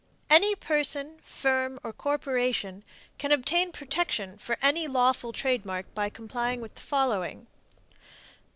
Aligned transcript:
Any 0.31 0.55
person, 0.55 1.19
firm 1.23 1.79
or 1.83 1.93
corporation 1.93 2.83
can 3.19 3.31
obtain 3.31 3.71
protection 3.71 4.39
for 4.39 4.57
any 4.59 4.87
lawful 4.87 5.31
trademark 5.31 5.93
by 5.93 6.09
complying 6.09 6.59
with 6.59 6.73
the 6.73 6.81
following: 6.81 7.41
1. 7.91 7.97